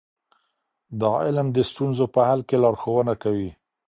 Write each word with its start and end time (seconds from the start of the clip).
دا 1.01 1.11
علم 1.25 1.47
د 1.53 1.57
ستونزو 1.71 2.05
په 2.15 2.19
حل 2.27 2.41
کې 2.47 2.57
لارښوونه 2.63 3.13
کوي. 3.23 3.51